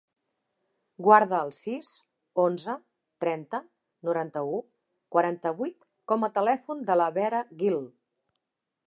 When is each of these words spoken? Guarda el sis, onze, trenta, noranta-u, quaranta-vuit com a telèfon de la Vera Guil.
Guarda 1.07 1.41
el 1.47 1.51
sis, 1.57 1.89
onze, 2.43 2.75
trenta, 3.25 3.59
noranta-u, 4.09 4.57
quaranta-vuit 5.17 5.87
com 6.13 6.27
a 6.29 6.33
telèfon 6.39 6.83
de 6.89 6.97
la 7.03 7.11
Vera 7.21 7.47
Guil. 7.63 7.79